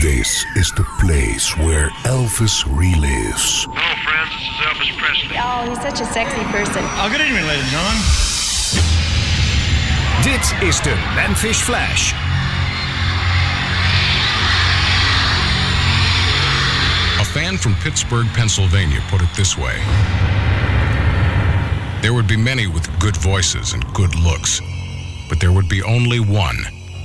[0.00, 3.66] This is the place where Elvis relives.
[3.66, 4.30] Hello, friends.
[4.30, 5.36] This is Elvis Presley.
[5.36, 6.84] Oh, he's such a sexy person.
[7.02, 7.98] Oh, good evening, ladies and gentlemen.
[10.22, 12.14] Dit is de Memphis Flash.
[17.20, 19.76] A fan from Pittsburgh, Pennsylvania put it this way
[22.02, 24.60] There would be many with good voices and good looks,
[25.28, 26.79] but there would be only one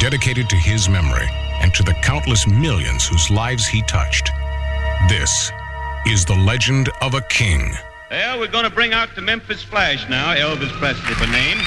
[0.00, 1.28] Dedicated to his memory
[1.60, 4.30] and to the countless millions whose lives he touched,
[5.10, 5.52] this
[6.06, 7.74] is the legend of a king.
[8.10, 11.58] Well, we're going to bring out the Memphis Flash now, Elvis Presley for name.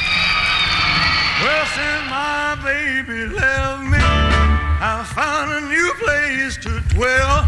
[1.46, 7.46] Well, since my baby left me, I found a new place to dwell.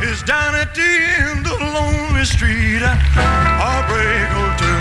[0.00, 0.80] It's down at the
[1.28, 4.80] end of Lonely Street, Heartbreak Hotel.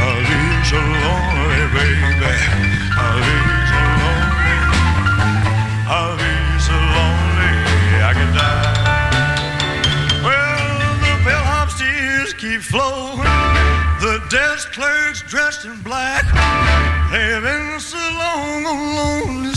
[0.00, 2.73] I'll be so lonely, baby.
[12.74, 13.24] Tears.
[14.00, 16.24] The desk clerks dressed in black.
[17.12, 19.53] They've been so long on lonely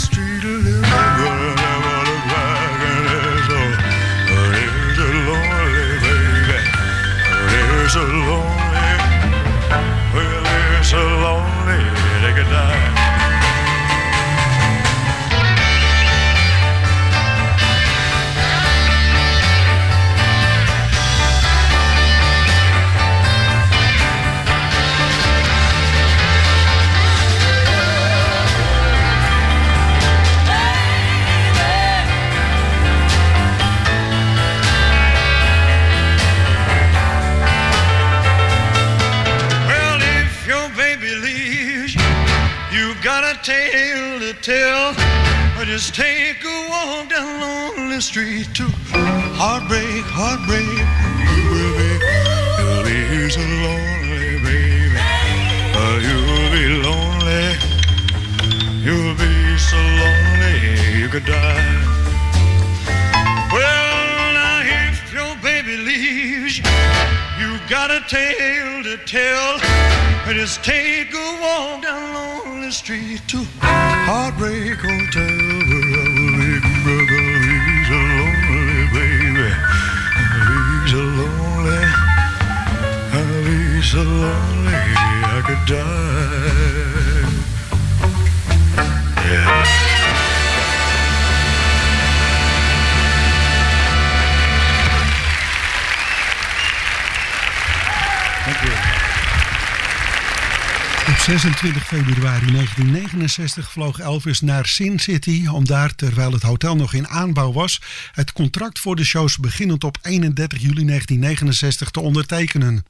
[101.27, 107.07] 26 februari 1969 vloog Elvis naar Sin City om daar, terwijl het hotel nog in
[107.07, 112.85] aanbouw was, het contract voor de shows beginnend op 31 juli 1969 te ondertekenen.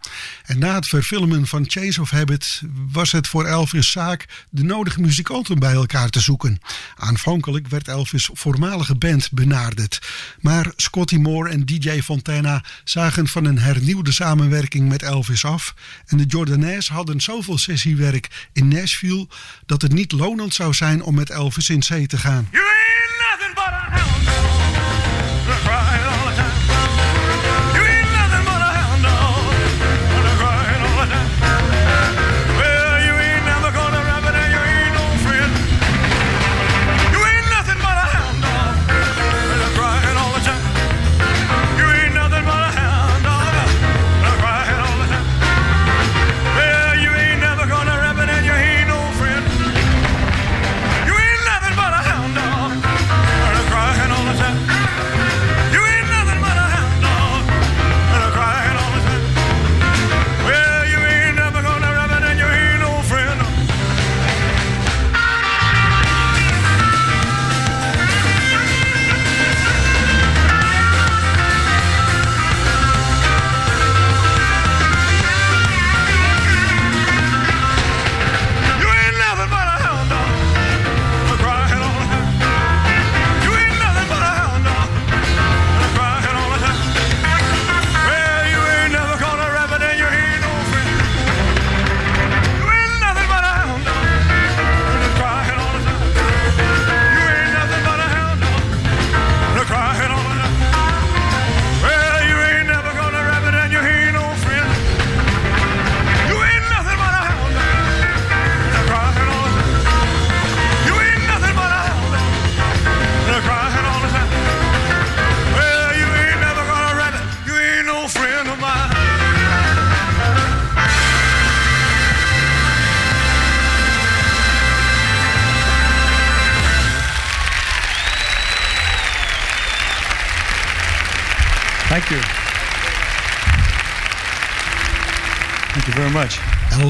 [0.46, 2.62] En na het verfilmen van Chase of Habit
[2.92, 6.60] was het voor Elvis zaak de nodige muzikanten bij elkaar te zoeken.
[6.96, 10.02] Aanvankelijk werd Elvis' voormalige band benaderd,
[10.40, 15.74] maar Scotty Moore en DJ Fontana zagen van een hernieuwde samenwerking met Elvis af
[16.06, 19.28] en de Jordanaires hadden zoveel sessiewerk in Nashville
[19.66, 22.50] dat het niet lonend zou zijn om met Elvis in zee te gaan.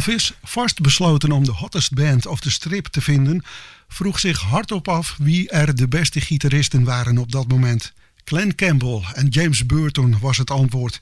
[0.07, 3.43] Elvis, vast besloten om de hottest band of de strip te vinden,
[3.87, 7.93] vroeg zich hardop af wie er de beste gitaristen waren op dat moment.
[8.23, 10.99] Glenn Campbell en James Burton was het antwoord.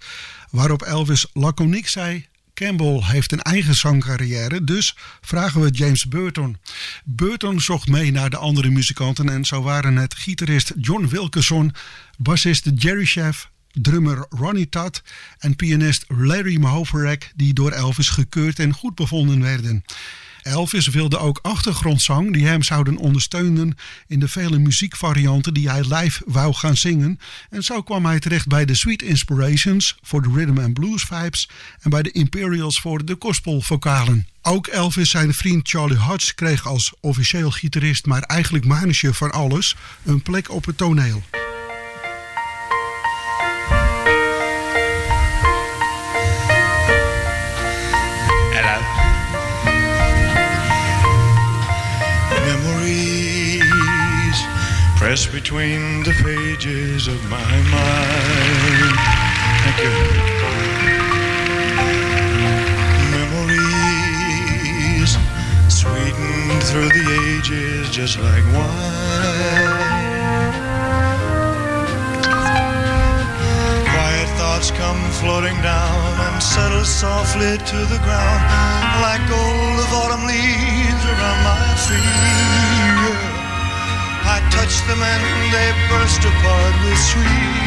[0.49, 6.57] Waarop Elvis laconiek zei: Campbell heeft een eigen zangcarrière, dus vragen we James Burton.
[7.03, 11.73] Burton zocht mee naar de andere muzikanten en zo waren het gitarist John Wilkerson,
[12.17, 13.49] bassist Jerry Chef,
[13.81, 15.01] drummer Ronnie Todd
[15.37, 19.83] en pianist Larry Mahoverek die door Elvis gekeurd en goed bevonden werden.
[20.45, 23.77] Elvis wilde ook achtergrondzang die hem zouden ondersteunen
[24.07, 27.19] in de vele muziekvarianten die hij live wou gaan zingen.
[27.49, 31.49] En zo kwam hij terecht bij de Sweet Inspirations voor de rhythm and blues vibes
[31.81, 34.27] en bij de Imperials voor de gospel vocalen.
[34.41, 39.75] Ook Elvis zijn vriend Charlie Hodge kreeg als officieel gitarist, maar eigenlijk manager van alles,
[40.03, 41.23] een plek op het toneel.
[55.15, 58.95] Pressed between the pages of my mind.
[59.63, 59.95] Thank you.
[63.15, 65.11] Memories
[65.69, 68.65] sweetened through the ages just like wine.
[73.93, 78.43] Quiet thoughts come floating down and settle softly to the ground
[78.99, 83.04] like gold of autumn leaves around my feet.
[84.65, 87.64] Touch them and they burst apart with sweet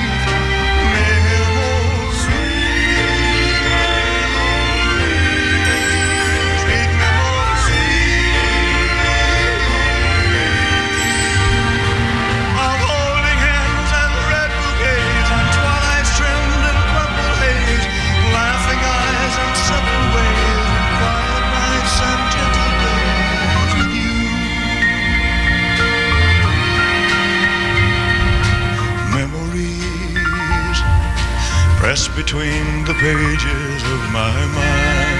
[31.88, 35.18] pressed between the pages of my mind.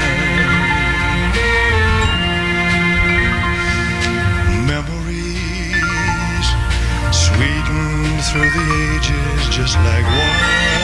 [4.67, 5.79] Memories
[7.11, 10.78] sweetened through the ages just like wine.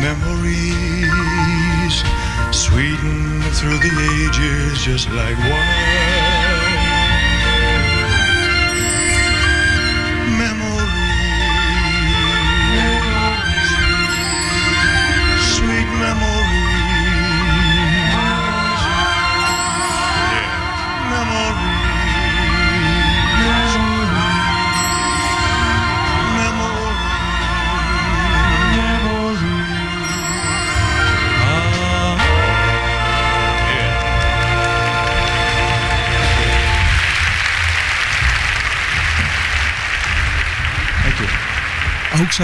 [0.00, 1.10] Memories
[2.52, 5.79] sweetened through the ages just like wine.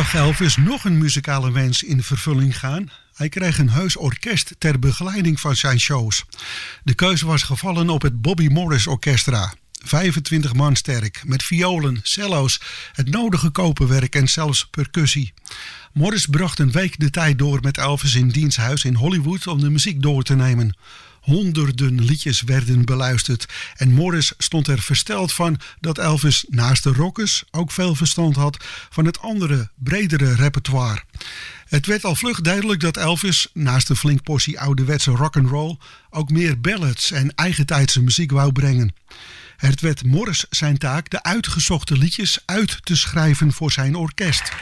[0.03, 2.91] Zag Elvis nog een muzikale wens in vervulling gaan.
[3.15, 6.25] Hij kreeg een heus orkest ter begeleiding van zijn shows.
[6.85, 9.55] De keuze was gevallen op het Bobby Morris Orchestra.
[9.85, 12.61] 25 man sterk, met violen, cello's,
[12.93, 15.33] het nodige koperwerk en zelfs percussie.
[15.93, 19.61] Morris bracht een week de tijd door met Elvis in diens huis in Hollywood om
[19.61, 20.77] de muziek door te nemen.
[21.27, 27.45] Honderden liedjes werden beluisterd en Morris stond er versteld van dat Elvis naast de rockers
[27.51, 31.03] ook veel verstand had van het andere, bredere repertoire.
[31.69, 35.77] Het werd al vlug duidelijk dat Elvis, naast een flink portie ouderwetse rock'n'roll,
[36.11, 38.95] ook meer ballads en eigentijdse muziek wou brengen.
[39.57, 44.53] Het werd Morris zijn taak de uitgezochte liedjes uit te schrijven voor zijn orkest.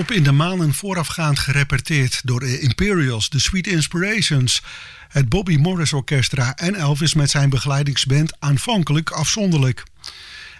[0.00, 4.62] volop in de maanden voorafgaand gerepeteerd door de Imperials, de Sweet Inspirations,
[5.08, 9.82] het Bobby Morris Orchestra en Elvis met zijn begeleidingsband aanvankelijk afzonderlijk.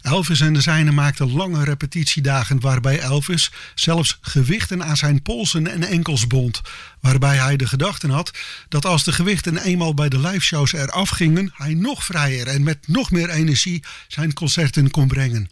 [0.02, 5.82] Elvis en de zijnen maakten lange repetitiedagen waarbij Elvis zelfs gewichten aan zijn polsen en
[5.82, 6.60] enkels bond.
[7.00, 8.30] Waarbij hij de gedachten had
[8.68, 12.88] dat als de gewichten eenmaal bij de liveshows eraf gingen, hij nog vrijer en met
[12.88, 15.50] nog meer energie zijn concerten kon brengen.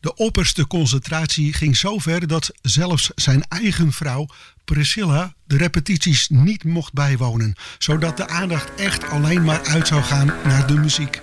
[0.00, 4.28] De opperste concentratie ging zo ver dat zelfs zijn eigen vrouw
[4.64, 10.26] Priscilla de repetities niet mocht bijwonen, zodat de aandacht echt alleen maar uit zou gaan
[10.44, 11.20] naar de muziek.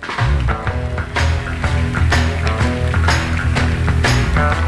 [4.36, 4.65] Thank.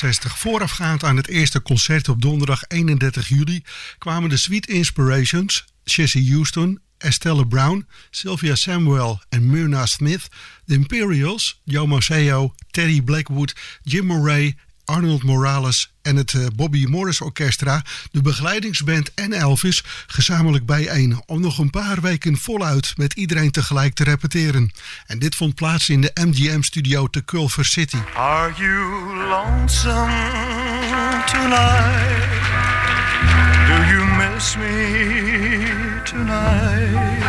[0.00, 3.62] 1969, voorafgaand aan het eerste concert op donderdag 31 juli,
[3.98, 10.28] kwamen de Sweet Inspirations, Jesse Houston, Estelle Brown, Sylvia Samuel en Myrna Smith,
[10.64, 17.20] de Imperials, Joe Maceo, Terry Blackwood, Jim Murray Arnold Morales en het eh, Bobby Morris
[17.20, 23.50] Orchestra, de begeleidingsband en Elvis gezamenlijk bijeen om nog een paar weken voluit met iedereen
[23.50, 24.72] tegelijk te repeteren.
[25.06, 27.98] En dit vond plaats in de MGM-studio te Culver City.
[28.14, 32.34] Are you lonesome tonight?
[33.66, 37.24] Do you miss me tonight?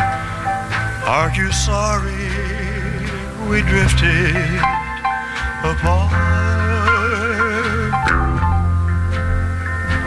[1.06, 2.28] Are you sorry
[3.48, 4.60] we drifted
[5.62, 6.75] apart?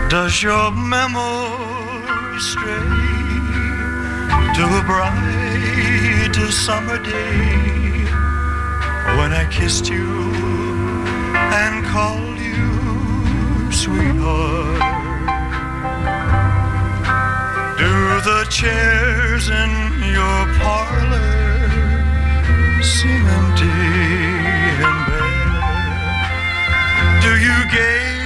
[0.09, 2.65] Does your memory stray
[4.55, 8.05] to a bright summer day
[9.19, 10.33] when I kissed you
[11.61, 14.81] and called you sweetheart?
[17.77, 19.71] Do the chairs in
[20.17, 21.69] your parlor
[22.81, 23.69] seem empty
[24.85, 25.61] and bare?
[27.21, 28.18] Do you gaze?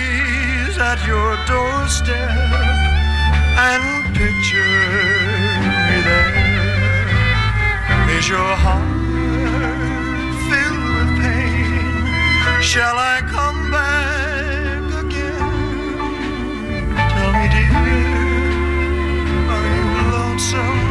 [0.94, 2.30] At your doorstep
[3.68, 4.78] and picture
[5.90, 7.08] me there.
[8.18, 9.02] Is your heart
[10.50, 12.62] filled with pain?
[12.62, 15.54] Shall I come back again?
[17.14, 17.74] Tell me, dear,
[19.54, 20.82] are you lonesome?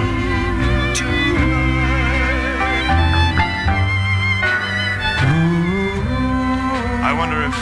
[7.09, 7.62] I wonder if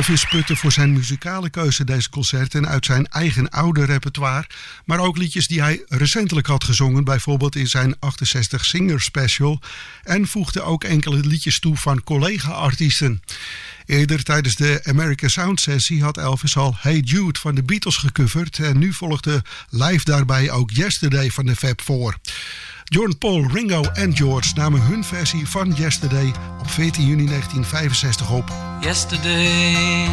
[0.00, 4.46] Elvis putte voor zijn muzikale keuze deze concerten uit zijn eigen oude repertoire,
[4.84, 9.60] maar ook liedjes die hij recentelijk had gezongen, bijvoorbeeld in zijn 68 Singer Special,
[10.02, 13.22] en voegde ook enkele liedjes toe van collega-artiesten.
[13.86, 18.58] Eerder tijdens de American Sound Sessie had Elvis al Hey Jude van de Beatles gecoverd
[18.58, 22.18] en nu volgde live daarbij ook Yesterday van de Fab Four.
[22.92, 28.52] John Paul, Ringo en George namen hun versie van Yesterday op 14 juni 1965 op.
[28.80, 30.06] Yesterday,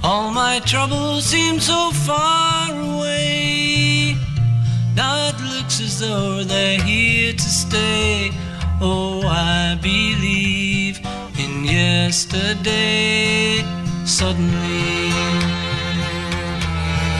[0.00, 4.16] all my troubles seem so far away.
[4.94, 8.30] Now it looks as though they're here to stay.
[8.80, 11.00] Oh, I believe
[11.36, 13.64] in yesterday.
[14.04, 15.12] Suddenly,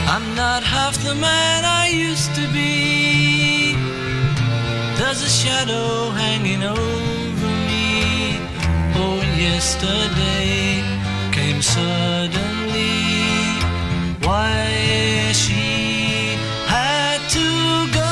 [0.07, 3.44] I'm not half the man I used to be.
[5.17, 8.37] There's a shadow hanging over me.
[8.99, 10.83] Oh, yesterday
[11.31, 12.99] came suddenly.
[14.27, 16.35] Why she
[16.67, 17.47] had to
[17.95, 18.11] go,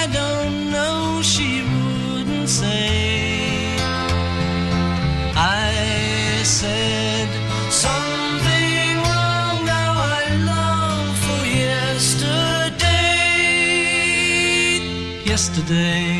[0.00, 1.20] I don't know.
[1.20, 3.76] She wouldn't say.
[5.36, 7.28] I said
[7.70, 9.66] something wrong.
[9.66, 12.80] Now I long for yesterday.
[15.26, 16.19] Yesterday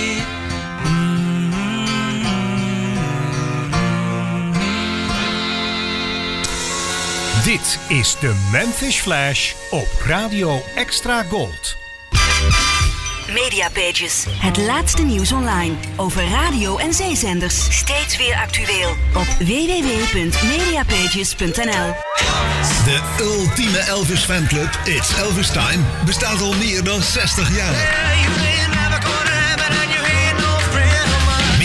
[7.51, 11.77] Dit is de Memphis Flash op Radio Extra Gold.
[13.33, 14.25] Mediapages.
[14.29, 17.77] Het laatste nieuws online over radio en zeezenders.
[17.77, 21.93] Steeds weer actueel op www.mediapages.nl.
[22.85, 28.50] De ultieme Elvis fanclub, It's Elvis Time, bestaat al meer dan 60 jaar.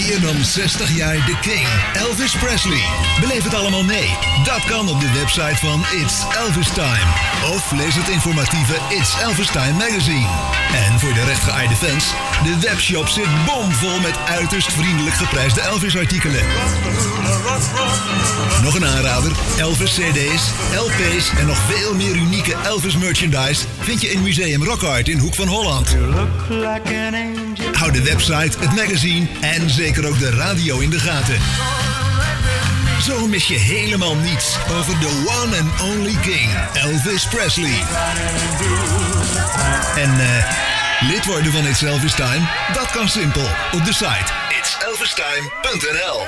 [0.06, 2.84] Meer dan 60 jaar de King, Elvis Presley.
[3.20, 4.08] Beleef het allemaal mee.
[4.44, 7.08] Dat kan op de website van It's Elvis Time.
[7.54, 10.28] Of lees het informatieve It's Elvis Time magazine.
[10.74, 12.04] En voor de rechtgeaarde fans,
[12.44, 16.44] de webshop zit bomvol met uiterst vriendelijk geprijsde Elvis-artikelen.
[18.62, 24.10] Nog een aanrader, Elvis CD's, LP's en nog veel meer unieke Elvis merchandise vind je
[24.10, 25.96] in Museum Rock Art in Hoek van Holland.
[27.72, 31.38] Hou de website, het magazine en zeker ook de radio in de gaten.
[33.02, 37.82] Zo mis je helemaal niets over de one and only king, Elvis Presley.
[39.96, 42.46] En eh, lid worden van It's Elvis Time?
[42.72, 46.20] Dat kan simpel op de site itselvistime.nl.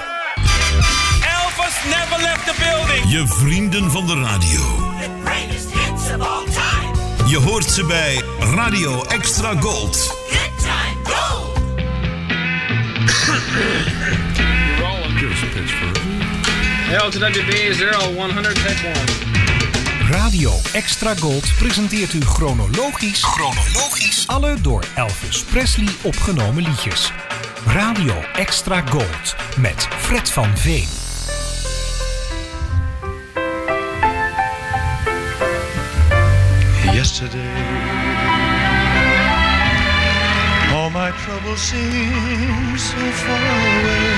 [1.20, 3.12] Elvis never left the building.
[3.12, 4.92] Je vrienden van de radio.
[7.26, 10.17] Je hoort ze bij Radio Extra Gold.
[17.08, 19.38] LTWB 0100 take 1.
[20.10, 27.12] Radio Extra Gold presenteert u chronologisch, chronologisch alle door Elvis Presley opgenomen liedjes.
[27.66, 30.88] Radio Extra Gold met Fred van Veen.
[36.92, 37.87] Yesterday,
[41.10, 43.46] my troubles seem so far
[43.78, 44.08] away.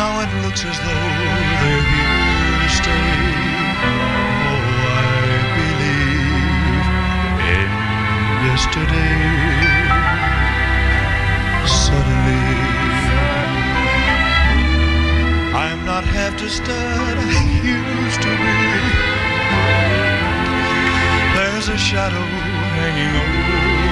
[0.00, 1.08] Now it looks as though
[1.60, 3.10] they're here to stay.
[4.52, 5.06] Oh, I
[5.58, 6.88] believe
[7.56, 7.70] in
[8.48, 9.20] yesterday.
[11.84, 12.44] Suddenly,
[15.64, 18.56] I'm not half the stud I used to be.
[21.36, 22.26] There's a shadow
[22.78, 23.83] hanging over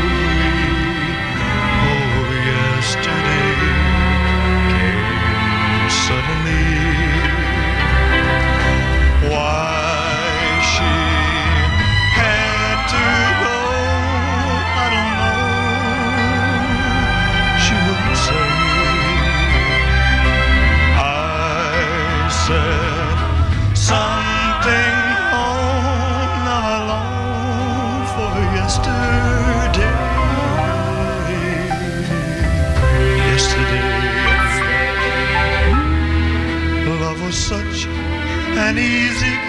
[2.52, 3.54] yesterday
[4.72, 6.68] came suddenly.
[9.30, 9.71] Why
[37.32, 39.41] such an easy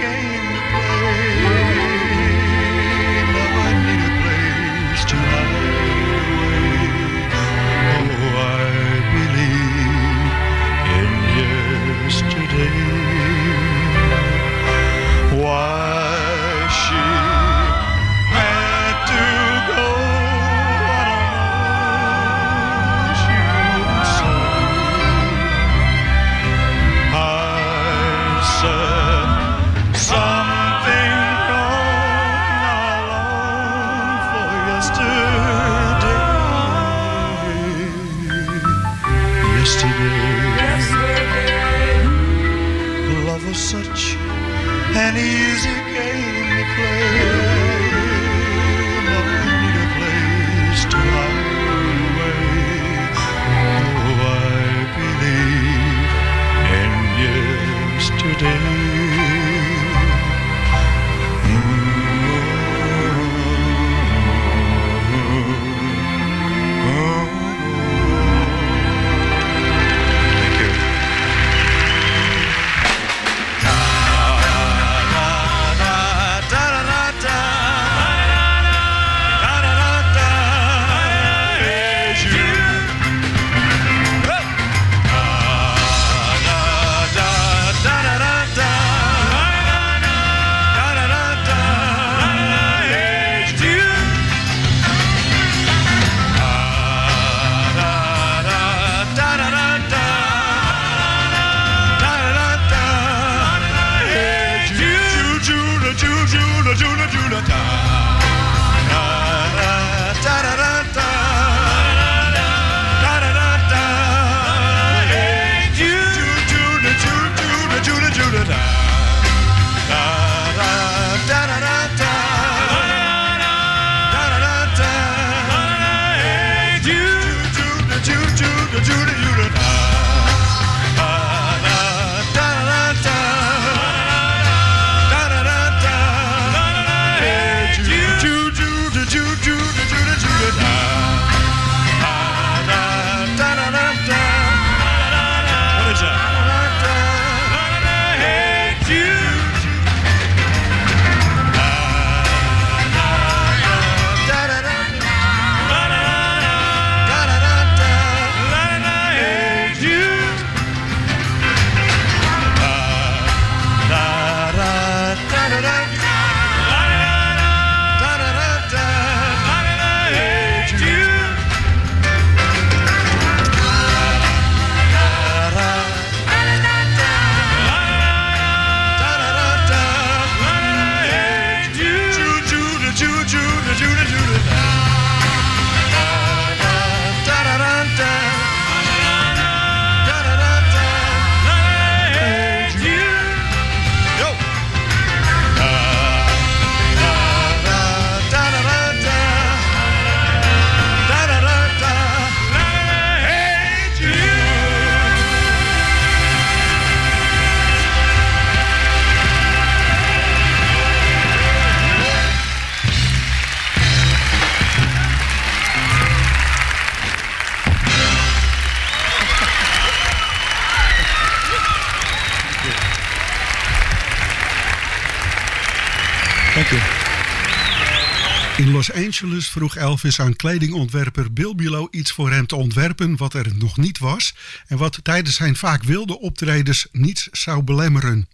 [228.58, 233.34] In Los Angeles vroeg Elvis aan kledingontwerper Bill Below iets voor hem te ontwerpen wat
[233.34, 234.36] er nog niet was
[234.68, 238.28] en wat tijdens zijn vaak wilde optredens niets zou belemmeren.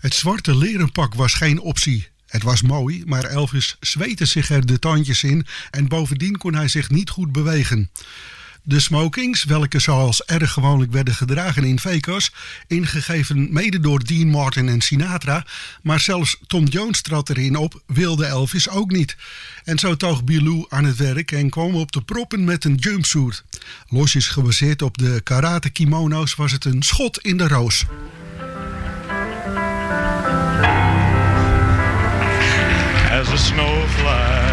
[0.00, 2.08] Het zwarte leren pak was geen optie.
[2.26, 6.68] Het was mooi, maar Elvis zweette zich er de tandjes in en bovendien kon hij
[6.68, 7.90] zich niet goed bewegen.
[8.62, 12.32] De smokings, welke zoals erg gewoonlijk werden gedragen in Vegas,
[12.66, 15.44] ingegeven mede door Dean Martin en Sinatra,
[15.82, 19.16] maar zelfs Tom Jones trad erin op, wilde Elvis ook niet.
[19.64, 23.44] En zo toog Bilou aan het werk en kwam op de proppen met een jumpsuit.
[23.88, 27.84] Losjes gebaseerd op de karate kimono's was het een schot in de roos.
[33.10, 34.47] As the snow flies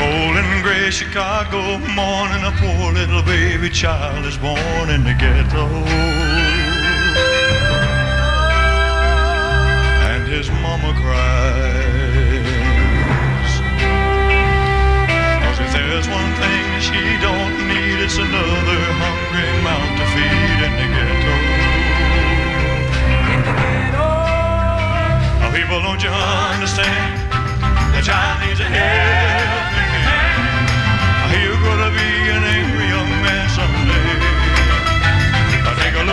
[0.00, 1.60] cold and gray Chicago
[1.92, 5.66] morning, a poor little baby child is born in the ghetto.
[10.10, 12.50] And his mama cries.
[15.42, 20.72] Cause if there's one thing she don't need, it's another hungry mouth to feed in
[20.80, 21.36] the ghetto.
[25.42, 26.12] Oh, People, don't you
[26.52, 27.12] understand?
[27.94, 29.59] The child needs a helping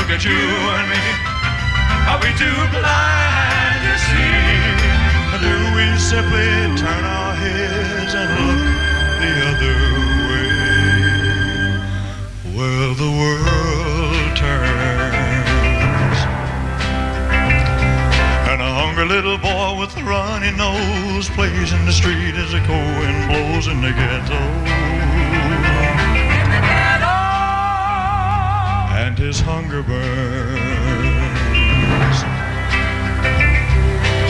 [0.08, 1.04] look at you and me.
[2.08, 4.40] Are we too blind to see?
[5.34, 6.48] Or do we simply
[6.80, 8.64] turn our heads and look
[9.20, 9.78] the other
[10.30, 10.48] way?
[12.56, 16.20] Well, the world turns.
[18.48, 22.60] And a hungry little boy with a runny nose plays in the street as the
[22.60, 24.77] cold wind blows in the ghetto.
[29.28, 30.08] His hunger burns.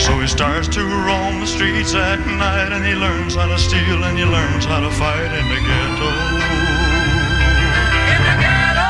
[0.02, 4.04] So he starts to roam the streets at night and he learns how to steal
[4.10, 6.10] and he learns how to fight in the ghetto.
[6.10, 7.54] In
[8.26, 8.90] the ghetto.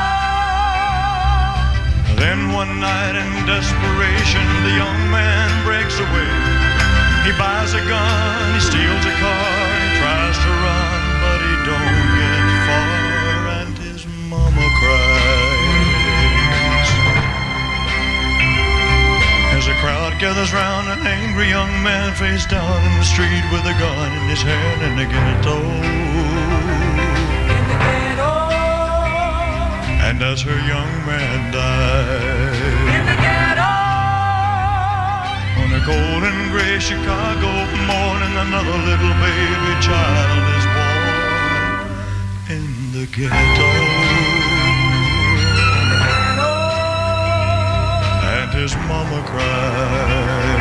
[2.15, 6.31] Then one night in desperation, the young man breaks away.
[7.27, 11.99] He buys a gun, he steals a car, he tries to run, but he don't
[12.15, 12.96] get far,
[19.81, 24.11] crowd gathers round, an angry young man face down in the street with a gun
[24.17, 25.57] in his hand in the ghetto.
[27.55, 28.33] In the ghetto.
[30.07, 32.57] And as her young man dies
[32.97, 33.75] in the ghetto,
[35.61, 37.51] on a cold and gray Chicago
[37.85, 41.87] morning, another little baby child is born
[42.57, 44.06] in the ghetto.
[48.67, 50.56] His mama cries.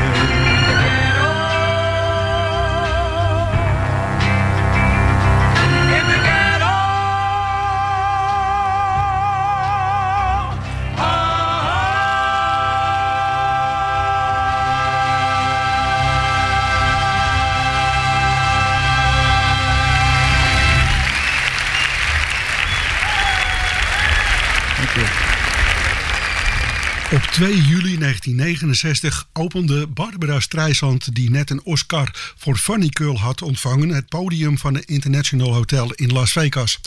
[27.36, 33.88] 2 juli 1969 opende Barbara Streisand, die net een Oscar voor Funny Girl had ontvangen,
[33.88, 36.80] het podium van het International Hotel in Las Vegas.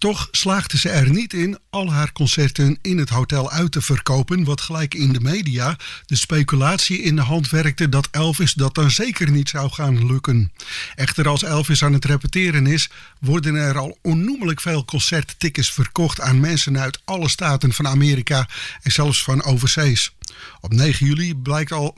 [0.00, 4.44] Toch slaagde ze er niet in al haar concerten in het hotel uit te verkopen,
[4.44, 8.90] wat gelijk in de media de speculatie in de hand werkte dat Elvis dat dan
[8.90, 10.52] zeker niet zou gaan lukken.
[10.94, 12.90] Echter, als Elvis aan het repeteren is,
[13.20, 18.48] worden er al onnoemelijk veel concerttickets verkocht aan mensen uit alle staten van Amerika
[18.82, 20.14] en zelfs van overzees.
[20.60, 21.96] Op 9 juli blijkt al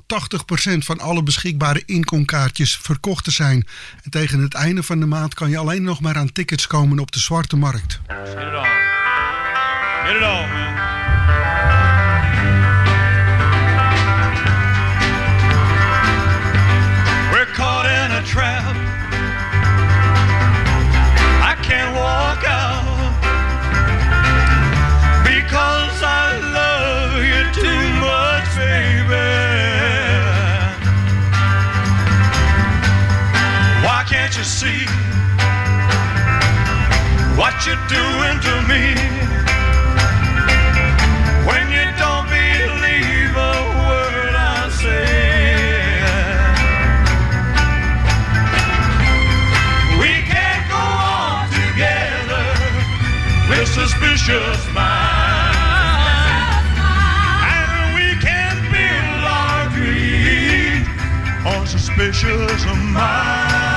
[0.75, 3.67] 80% van alle beschikbare inkomkaartjes verkocht te zijn.
[4.03, 6.99] En tegen het einde van de maand kan je alleen nog maar aan tickets komen
[6.99, 8.01] op de zwarte markt.
[34.33, 34.87] Can't you see
[37.37, 38.97] what you're doing to me?
[41.45, 43.53] When you don't believe a
[43.89, 45.05] word I say.
[50.01, 52.47] We can't go on together
[53.51, 55.61] with suspicious minds.
[61.65, 63.72] Suspicious of mine.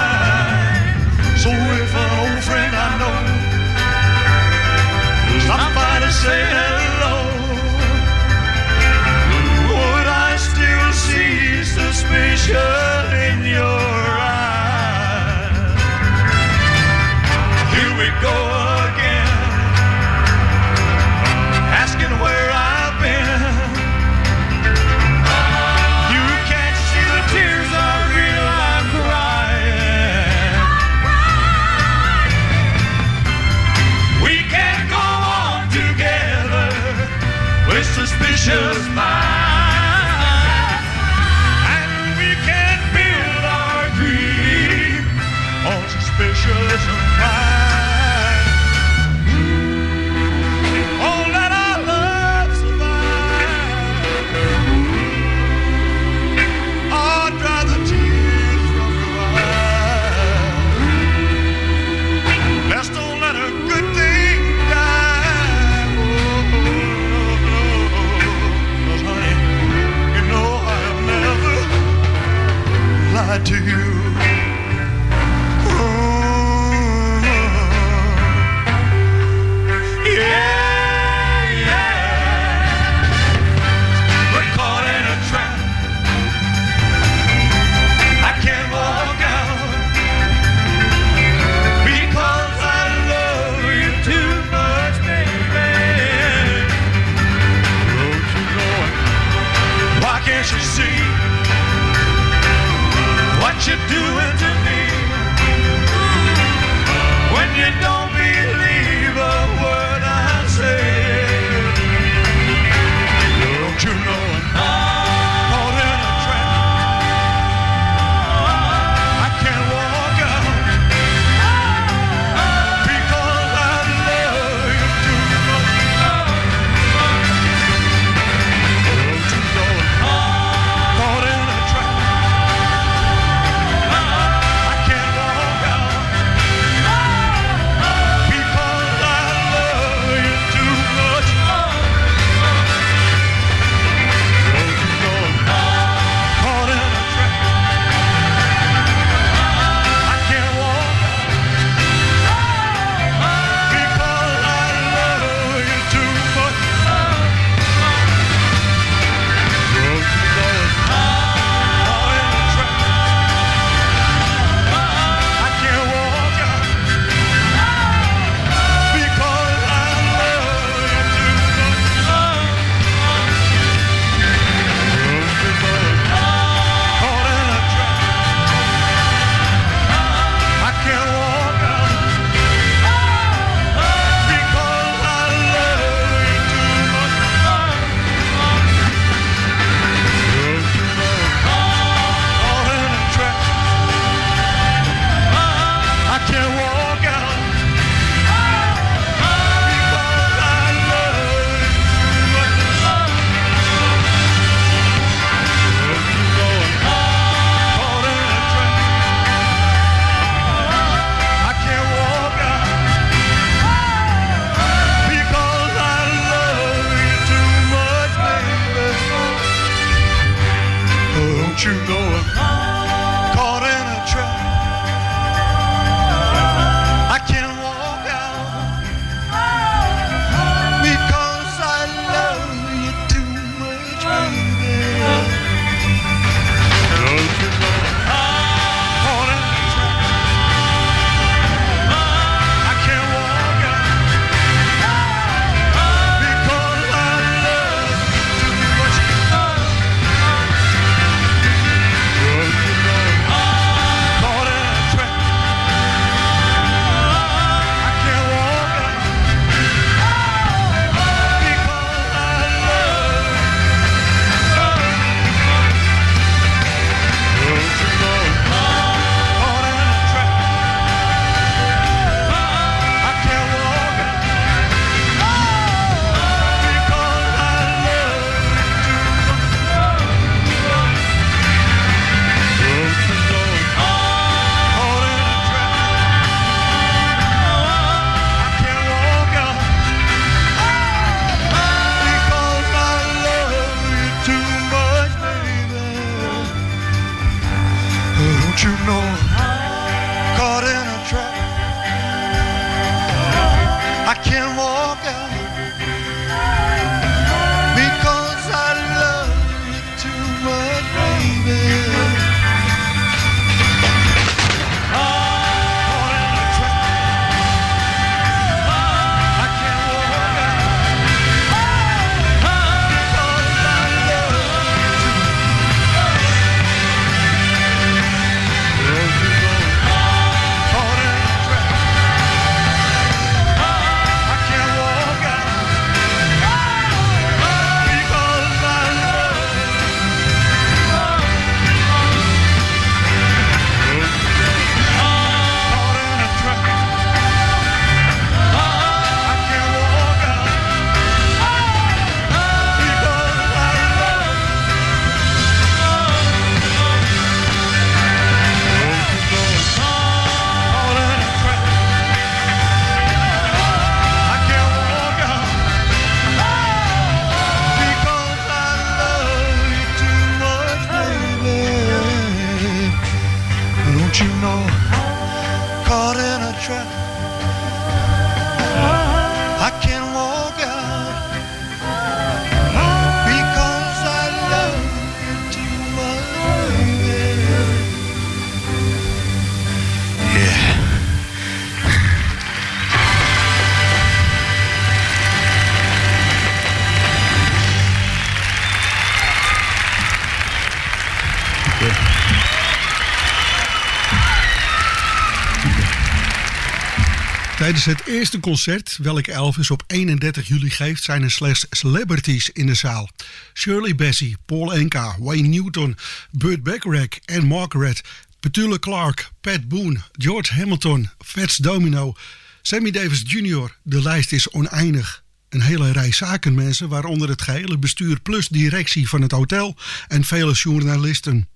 [407.76, 412.66] Tijdens het eerste concert, welke Elvis op 31 juli geeft, zijn er slechts celebrities in
[412.66, 413.10] de zaal.
[413.54, 415.98] Shirley Bassey, Paul Enka, Wayne Newton,
[416.32, 418.02] Burt Bacharach en Margaret,
[418.40, 422.14] Petula Clark, Pat Boone, George Hamilton, Fats Domino,
[422.62, 423.78] Sammy Davis Jr.
[423.84, 425.24] De lijst is oneindig.
[425.50, 429.76] Een hele rij zakenmensen, waaronder het gehele bestuur plus directie van het hotel
[430.08, 431.48] en vele journalisten.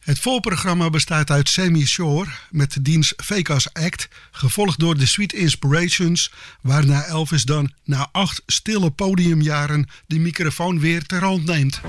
[0.00, 6.32] Het voorprogramma bestaat uit Sammy Shore met diens Vegas Act, gevolgd door de Sweet Inspirations,
[6.60, 11.80] waarna Elvis dan na acht stille podiumjaren de microfoon weer ter hand neemt.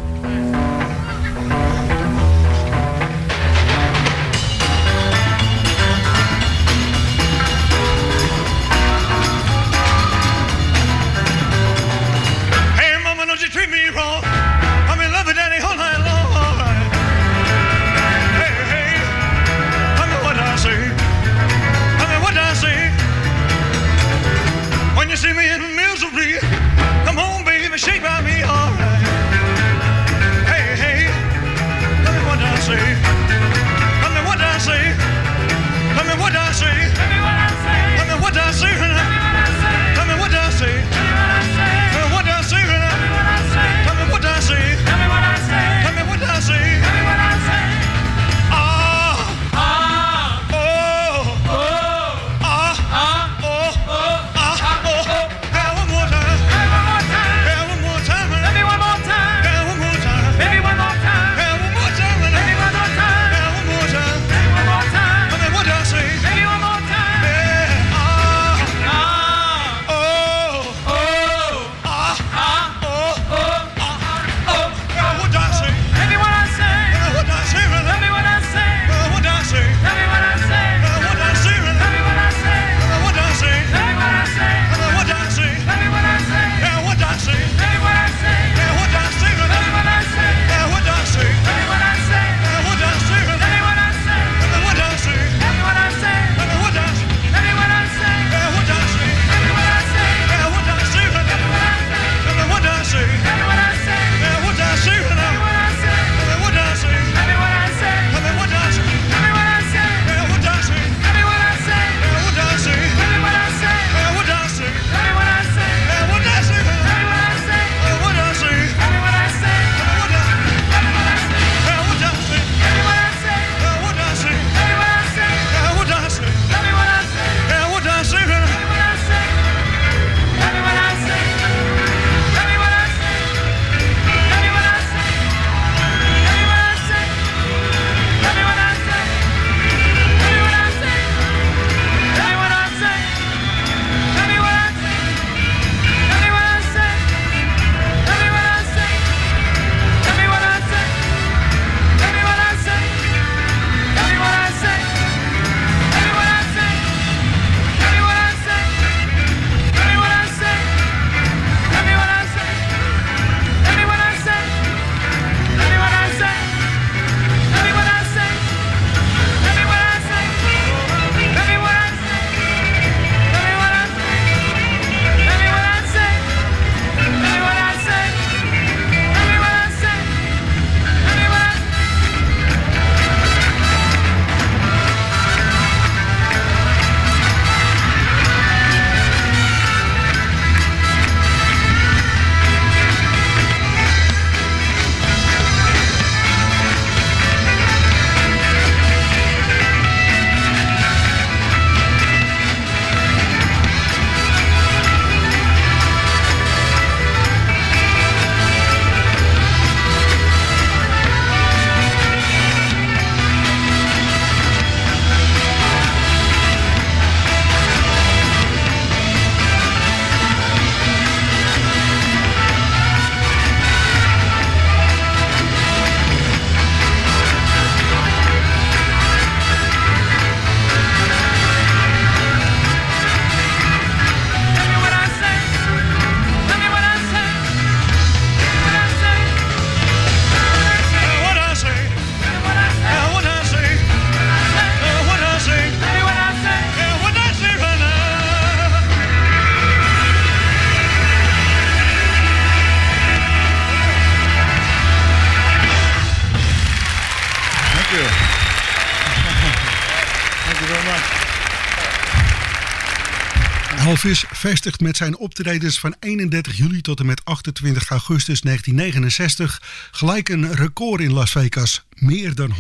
[264.04, 270.30] Elvis vestigt met zijn optredens van 31 juli tot en met 28 augustus 1969 gelijk
[270.30, 271.86] een record in Las Vegas.
[271.96, 272.54] Meer dan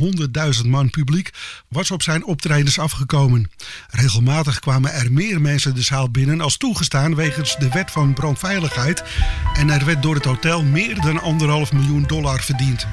[0.63, 1.29] 100.000 man publiek
[1.67, 3.51] was op zijn optredens afgekomen.
[3.89, 9.03] Regelmatig kwamen er meer mensen de zaal binnen als toegestaan wegens de wet van brandveiligheid.
[9.53, 12.87] En er werd door het hotel meer dan anderhalf miljoen dollar verdiend.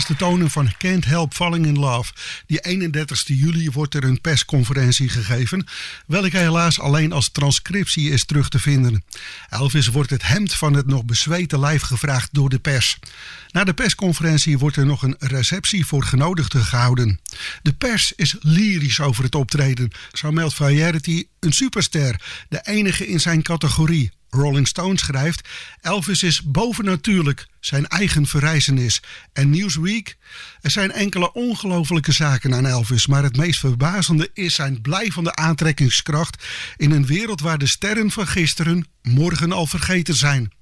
[0.00, 2.12] Na de tonen van Can't Help Falling in Love,
[2.46, 5.66] die 31 juli, wordt er een persconferentie gegeven,
[6.06, 9.04] welke helaas alleen als transcriptie is terug te vinden.
[9.48, 12.98] Elvis wordt het hemd van het nog bezweten lijf gevraagd door de pers.
[13.50, 17.20] Na de persconferentie wordt er nog een receptie voor genodigden gehouden.
[17.62, 19.90] De pers is lyrisch over het optreden.
[20.12, 24.10] Zo meldt Variety een superster, de enige in zijn categorie.
[24.30, 25.48] Rolling Stone schrijft:
[25.80, 29.02] Elvis is bovennatuurlijk, zijn eigen verrijzenis.
[29.32, 30.16] En Newsweek:
[30.60, 36.44] Er zijn enkele ongelofelijke zaken aan Elvis, maar het meest verbazende is zijn blijvende aantrekkingskracht
[36.76, 40.52] in een wereld waar de sterren van gisteren morgen al vergeten zijn.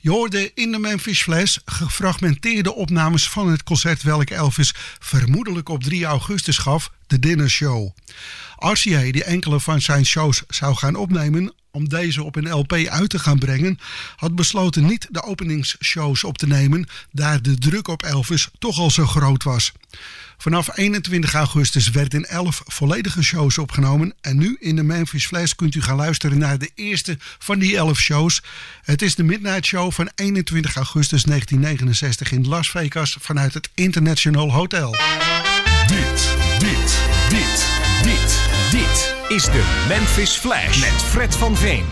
[0.00, 5.82] Je hoorde in de Memphis Flash gefragmenteerde opnames van het concert welk Elvis vermoedelijk op
[5.82, 7.90] 3 augustus gaf, de Dinner Show.
[8.56, 13.10] RCA, die enkele van zijn shows zou gaan opnemen om deze op een LP uit
[13.10, 13.78] te gaan brengen,
[14.16, 18.90] had besloten niet de openingsshows op te nemen, daar de druk op Elvis toch al
[18.90, 19.72] zo groot was.
[20.38, 24.14] Vanaf 21 augustus werden 11 volledige shows opgenomen.
[24.20, 27.76] En nu in de Memphis Flash kunt u gaan luisteren naar de eerste van die
[27.76, 28.42] 11 shows.
[28.82, 34.52] Het is de Midnight Show van 21 augustus 1969 in Las Vegas vanuit het International
[34.52, 34.94] Hotel.
[35.86, 37.05] Dit, dit,
[39.28, 41.84] is de Memphis Flash met Fred van Veen.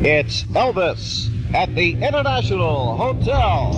[0.00, 3.70] It's Elvis at the International Hotel.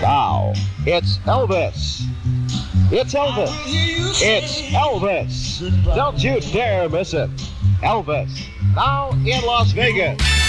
[0.00, 0.52] Now,
[0.84, 2.00] it's Elvis.
[2.90, 3.52] It's Elvis.
[4.20, 5.60] It's Elvis.
[5.94, 7.30] Don't you dare miss it.
[7.82, 8.48] Elvis.
[8.74, 10.41] Now in Las Vegas.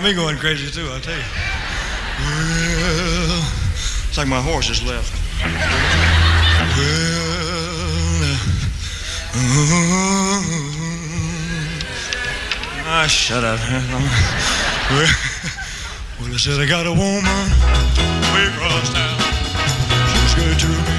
[0.00, 1.22] got me going crazy too, I tell you.
[2.20, 3.44] Well,
[4.08, 5.12] it's like my horse has left.
[6.62, 7.00] Well,
[12.86, 13.60] ah, uh, shut up.
[16.18, 17.50] Well, I said I got a woman
[18.32, 19.18] way across town.
[20.12, 20.89] She's good to me.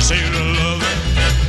[0.00, 1.47] Say the love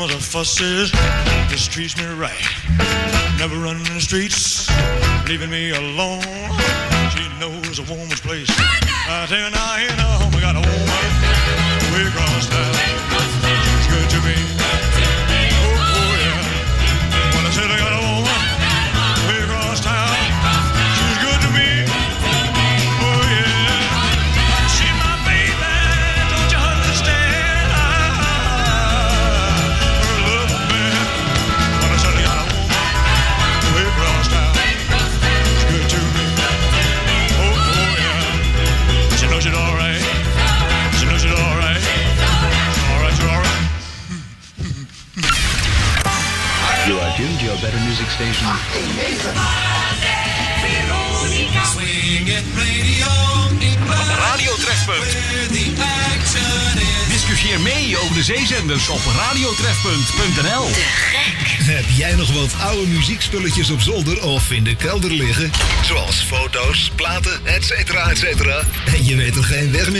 [0.00, 0.90] some of the fusses
[1.50, 2.40] just treats me right.
[3.38, 4.70] Never running the streets,
[5.28, 6.22] leaving me alone.
[7.12, 8.48] She knows a woman's place.
[8.48, 11.10] I tell you now, I ain't a got a woman
[11.92, 12.74] way across town.
[13.44, 14.59] She's good to me.
[47.60, 48.46] better music station.
[54.18, 55.16] Radio Trefpunt.
[57.08, 60.68] Discussieer mee over de zeezenders op radiotrefpunt.nl.
[61.62, 65.50] Heb jij nog wat oude muziekspulletjes op zolder of in de kelder liggen?
[65.84, 67.70] Zoals foto's, platen, etc.
[68.10, 68.62] etcetera.
[68.86, 69.98] En je weet er geen weg meer.